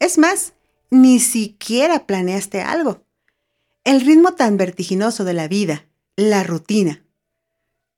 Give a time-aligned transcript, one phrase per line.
[0.00, 0.54] Es más,
[0.90, 3.06] ni siquiera planeaste algo.
[3.84, 7.04] El ritmo tan vertiginoso de la vida, la rutina.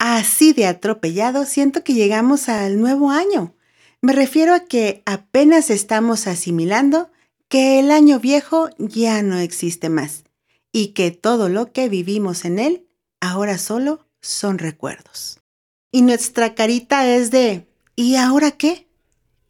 [0.00, 3.54] Así de atropellado siento que llegamos al nuevo año.
[4.02, 7.10] Me refiero a que apenas estamos asimilando
[7.48, 10.24] que el año viejo ya no existe más
[10.72, 12.88] y que todo lo que vivimos en él
[13.20, 15.38] ahora solo son recuerdos.
[15.92, 18.83] Y nuestra carita es de, ¿y ahora qué?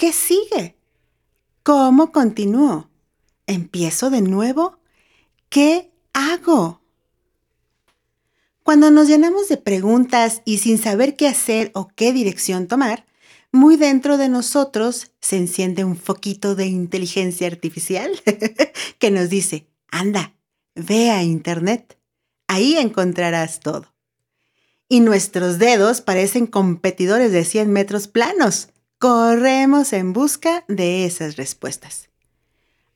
[0.05, 0.77] ¿Qué sigue?
[1.63, 2.91] ¿Cómo continúo?
[3.47, 4.79] ¿Empiezo de nuevo?
[5.49, 6.83] ¿Qué hago?
[8.63, 13.07] Cuando nos llenamos de preguntas y sin saber qué hacer o qué dirección tomar,
[13.51, 18.11] muy dentro de nosotros se enciende un foquito de inteligencia artificial
[18.99, 20.35] que nos dice, anda,
[20.75, 21.99] ve a Internet,
[22.47, 23.95] Ahí encontrarás todo.
[24.87, 28.69] Y nuestros dedos parecen competidores de 100 metros planos.
[29.05, 32.09] Corremos en busca de esas respuestas.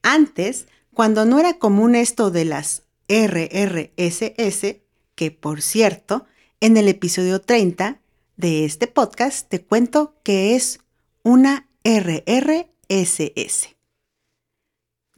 [0.00, 4.76] Antes, cuando no era común esto de las RRSS,
[5.14, 6.24] que por cierto,
[6.60, 8.00] en el episodio 30
[8.38, 10.80] de este podcast te cuento que es
[11.24, 13.69] una RRSS.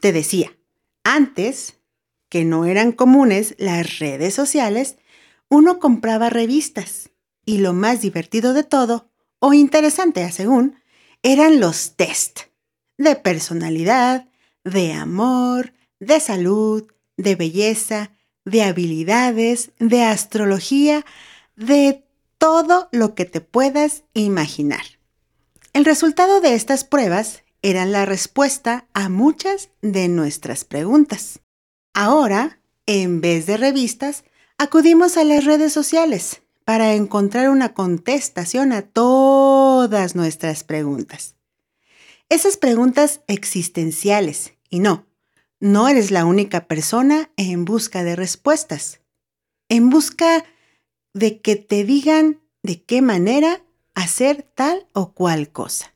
[0.01, 0.59] Te decía,
[1.05, 1.79] antes
[2.29, 4.97] que no eran comunes las redes sociales,
[5.49, 7.11] uno compraba revistas
[7.47, 9.09] y lo más divertido de todo,
[9.39, 10.80] o interesante según,
[11.23, 12.41] eran los test
[12.99, 14.29] de personalidad,
[14.65, 16.87] de amor, de salud,
[17.17, 18.13] de belleza,
[18.45, 21.05] de habilidades, de astrología,
[21.57, 22.05] de
[22.39, 24.83] todo lo que te puedas imaginar.
[25.73, 31.41] El resultado de estas pruebas eran la respuesta a muchas de nuestras preguntas.
[31.93, 34.25] Ahora, en vez de revistas,
[34.59, 38.83] acudimos a las redes sociales para encontrar una contestación a
[39.81, 41.37] todas nuestras preguntas.
[42.29, 45.07] Esas preguntas existenciales, y no,
[45.59, 49.01] no eres la única persona en busca de respuestas,
[49.71, 50.45] en busca
[51.15, 53.63] de que te digan de qué manera
[53.95, 55.95] hacer tal o cual cosa.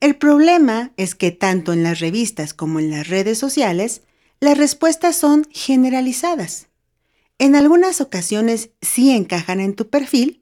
[0.00, 4.00] El problema es que tanto en las revistas como en las redes sociales
[4.40, 6.68] las respuestas son generalizadas.
[7.38, 10.41] En algunas ocasiones sí encajan en tu perfil,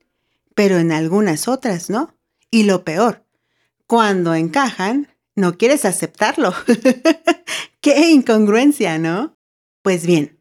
[0.60, 2.14] pero en algunas otras no.
[2.50, 3.24] Y lo peor,
[3.86, 6.52] cuando encajan, no quieres aceptarlo.
[7.80, 9.38] Qué incongruencia, ¿no?
[9.80, 10.38] Pues bien,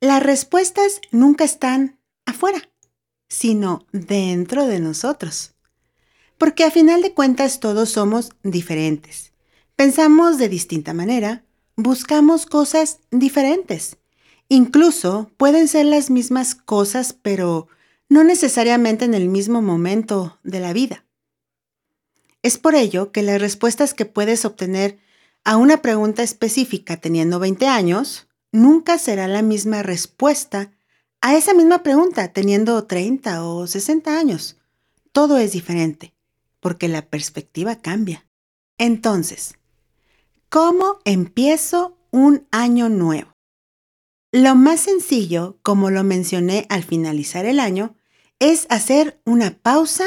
[0.00, 2.70] las respuestas nunca están afuera,
[3.28, 5.52] sino dentro de nosotros.
[6.38, 9.34] Porque a final de cuentas todos somos diferentes.
[9.76, 11.44] Pensamos de distinta manera,
[11.76, 13.98] buscamos cosas diferentes.
[14.48, 17.68] Incluso pueden ser las mismas cosas, pero
[18.14, 21.04] no necesariamente en el mismo momento de la vida.
[22.42, 24.98] Es por ello que las respuestas que puedes obtener
[25.44, 30.70] a una pregunta específica teniendo 20 años nunca será la misma respuesta
[31.20, 34.58] a esa misma pregunta teniendo 30 o 60 años.
[35.10, 36.14] Todo es diferente,
[36.60, 38.26] porque la perspectiva cambia.
[38.78, 39.56] Entonces,
[40.54, 43.32] ¿Cómo empiezo un año nuevo?
[44.30, 47.96] Lo más sencillo, como lo mencioné al finalizar el año,
[48.38, 50.04] es hacer una pausa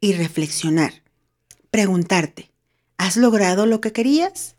[0.00, 1.02] y reflexionar.
[1.70, 2.50] Preguntarte,
[2.96, 4.56] ¿has logrado lo que querías?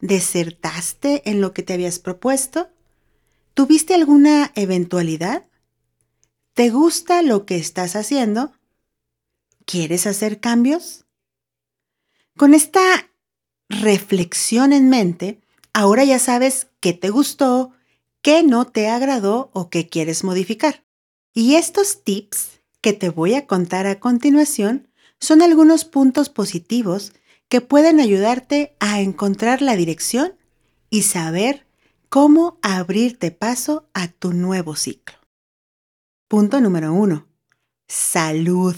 [0.00, 2.70] ¿Desertaste en lo que te habías propuesto?
[3.54, 5.44] ¿Tuviste alguna eventualidad?
[6.54, 8.52] ¿Te gusta lo que estás haciendo?
[9.64, 11.04] ¿Quieres hacer cambios?
[12.36, 13.10] Con esta
[13.68, 15.40] reflexión en mente,
[15.72, 17.72] ahora ya sabes qué te gustó,
[18.22, 20.84] qué no te agradó o qué quieres modificar.
[21.34, 24.88] Y estos tips que te voy a contar a continuación
[25.18, 27.12] son algunos puntos positivos
[27.48, 30.34] que pueden ayudarte a encontrar la dirección
[30.90, 31.66] y saber
[32.08, 35.16] cómo abrirte paso a tu nuevo ciclo.
[36.28, 37.28] Punto número uno.
[37.88, 38.76] Salud.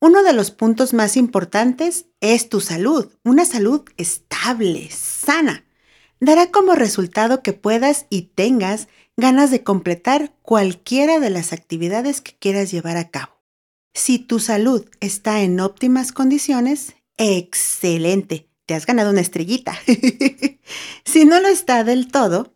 [0.00, 5.64] Uno de los puntos más importantes es tu salud, una salud estable, sana.
[6.18, 12.36] Dará como resultado que puedas y tengas ganas de completar cualquiera de las actividades que
[12.38, 13.42] quieras llevar a cabo.
[13.94, 19.78] Si tu salud está en óptimas condiciones, excelente, te has ganado una estrellita.
[21.04, 22.54] si no lo está del todo,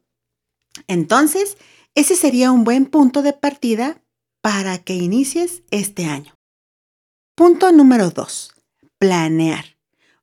[0.86, 1.56] entonces
[1.94, 4.02] ese sería un buen punto de partida
[4.40, 6.34] para que inicies este año.
[7.34, 8.54] Punto número 2.
[8.98, 9.76] Planear.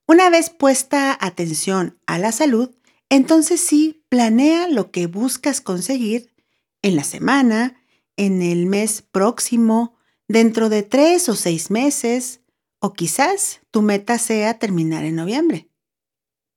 [0.07, 2.71] Una vez puesta atención a la salud,
[3.15, 6.33] entonces sí, planea lo que buscas conseguir
[6.81, 7.79] en la semana,
[8.17, 9.95] en el mes próximo,
[10.27, 12.41] dentro de tres o seis meses,
[12.79, 15.69] o quizás tu meta sea terminar en noviembre.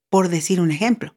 [0.08, 1.14] Por decir un ejemplo,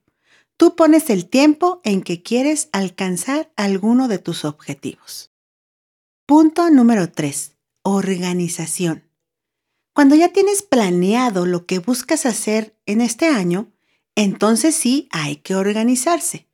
[0.58, 5.32] tú pones el tiempo en que quieres alcanzar alguno de tus objetivos.
[6.26, 7.56] Punto número 3.
[7.84, 9.10] Organización.
[9.94, 13.72] Cuando ya tienes planeado lo que buscas hacer en este año,
[14.20, 16.46] entonces sí hay que organizarse.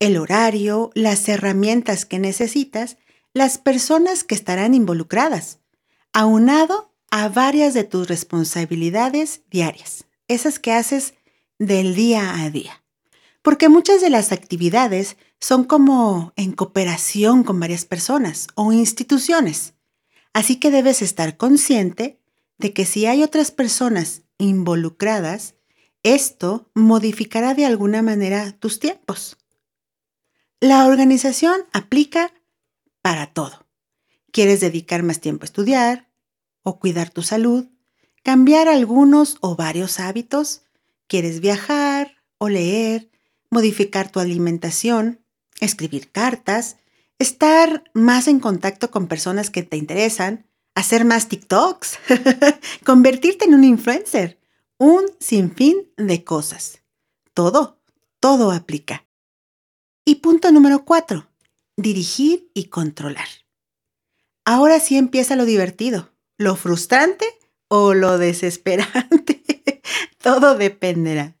[0.00, 2.96] El horario, las herramientas que necesitas,
[3.32, 5.60] las personas que estarán involucradas,
[6.12, 11.14] aunado a varias de tus responsabilidades diarias, esas que haces
[11.60, 12.82] del día a día.
[13.42, 19.74] Porque muchas de las actividades son como en cooperación con varias personas o instituciones.
[20.32, 22.18] Así que debes estar consciente
[22.58, 25.54] de que si hay otras personas involucradas,
[26.02, 29.38] esto modificará de alguna manera tus tiempos.
[30.60, 32.32] La organización aplica
[33.02, 33.66] para todo.
[34.30, 36.08] ¿Quieres dedicar más tiempo a estudiar
[36.62, 37.66] o cuidar tu salud?
[38.22, 40.62] ¿Cambiar algunos o varios hábitos?
[41.08, 43.10] ¿Quieres viajar o leer?
[43.50, 45.20] ¿Modificar tu alimentación?
[45.60, 46.76] ¿Escribir cartas?
[47.18, 50.46] ¿Estar más en contacto con personas que te interesan?
[50.74, 51.98] ¿Hacer más TikToks?
[52.84, 54.41] ¿Convertirte en un influencer?
[54.78, 56.82] Un sinfín de cosas.
[57.34, 57.80] Todo,
[58.20, 59.06] todo aplica.
[60.04, 61.28] Y punto número cuatro,
[61.76, 63.28] dirigir y controlar.
[64.44, 67.26] Ahora sí empieza lo divertido, lo frustrante
[67.68, 69.42] o lo desesperante.
[70.18, 71.38] todo dependerá.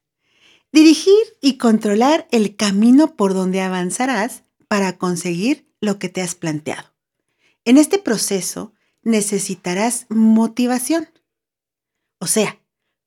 [0.70, 6.94] Dirigir y controlar el camino por donde avanzarás para conseguir lo que te has planteado.
[7.64, 11.08] En este proceso necesitarás motivación.
[12.18, 12.61] O sea,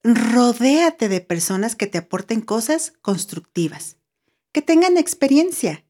[0.06, 3.98] rodéate de personas que te aporten cosas constructivas,
[4.52, 5.84] que tengan experiencia.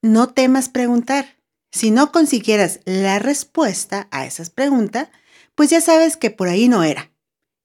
[0.00, 1.36] No temas preguntar.
[1.70, 5.08] Si no consiguieras la respuesta a esas preguntas,
[5.54, 7.12] pues ya sabes que por ahí no era.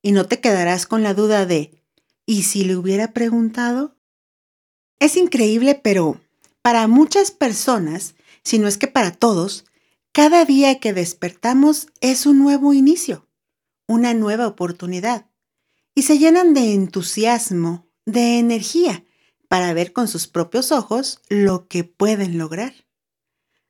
[0.01, 1.81] Y no te quedarás con la duda de,
[2.25, 3.95] ¿y si le hubiera preguntado?
[4.99, 6.19] Es increíble, pero
[6.61, 9.65] para muchas personas, si no es que para todos,
[10.11, 13.27] cada día que despertamos es un nuevo inicio,
[13.87, 15.26] una nueva oportunidad
[15.97, 19.03] y se llenan de entusiasmo, de energía,
[19.47, 22.85] para ver con sus propios ojos lo que pueden lograr.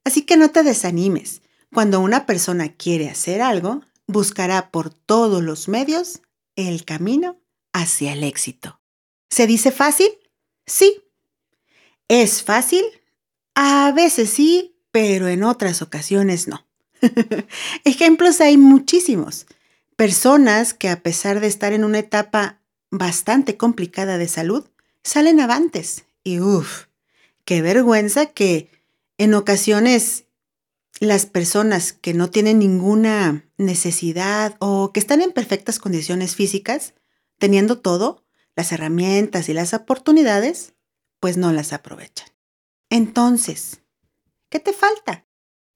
[0.04, 1.42] Así que no te desanimes.
[1.74, 6.22] Cuando una persona quiere hacer algo, buscará por todos los medios
[6.58, 7.40] el camino
[7.72, 8.82] hacia el éxito.
[9.30, 10.10] ¿Se dice fácil?
[10.66, 11.02] Sí.
[12.10, 12.84] ¿Es fácil?
[13.56, 16.68] A veces sí, pero en otras ocasiones no.
[17.86, 19.48] Ejemplos hay muchísimos
[19.98, 24.66] personas que a pesar de estar en una etapa bastante complicada de salud,
[25.04, 26.06] salen avantes.
[26.24, 26.86] Y uff,
[27.44, 28.70] qué vergüenza que
[29.18, 30.26] en ocasiones
[31.00, 36.94] las personas que no tienen ninguna necesidad o que están en perfectas condiciones físicas,
[37.38, 38.24] teniendo todo,
[38.56, 40.74] las herramientas y las oportunidades,
[41.20, 42.30] pues no las aprovechan.
[42.90, 43.82] Entonces,
[44.50, 45.26] ¿qué te falta?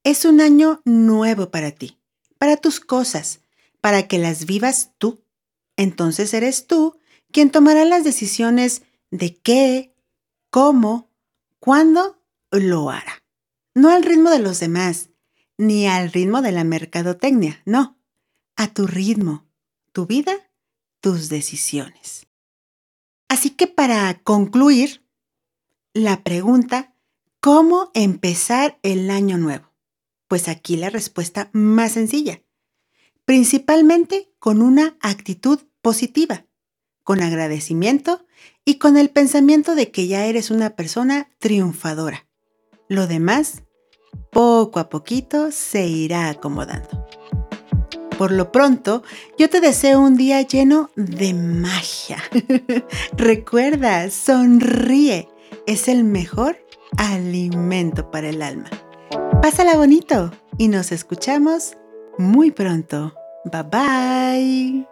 [0.04, 2.00] Es un año nuevo para ti,
[2.38, 3.41] para tus cosas,
[3.82, 5.24] para que las vivas tú.
[5.76, 6.98] Entonces eres tú
[7.32, 9.96] quien tomará las decisiones de qué,
[10.50, 11.10] cómo,
[11.60, 12.22] cuándo
[12.52, 13.24] lo hará.
[13.74, 15.10] No al ritmo de los demás,
[15.58, 17.98] ni al ritmo de la mercadotecnia, no,
[18.56, 19.46] a tu ritmo,
[19.92, 20.34] tu vida,
[21.00, 22.28] tus decisiones.
[23.30, 25.06] Así que para concluir,
[25.94, 26.96] la pregunta,
[27.40, 29.72] ¿cómo empezar el año nuevo?
[30.28, 32.42] Pues aquí la respuesta más sencilla
[33.26, 36.46] principalmente con una actitud positiva,
[37.04, 38.26] con agradecimiento
[38.66, 42.28] y con el pensamiento de que ya eres una persona triunfadora.
[42.88, 43.64] Lo demás,
[44.32, 47.08] poco a poquito, se irá acomodando.
[48.18, 49.04] Por lo pronto,
[49.38, 52.22] yo te deseo un día lleno de magia.
[53.18, 55.28] Recuerda, sonríe.
[55.66, 56.58] Es el mejor
[56.98, 58.70] alimento para el alma.
[59.42, 61.78] Pásala bonito y nos escuchamos
[62.18, 63.14] muy pronto.
[63.46, 64.91] Bye bye.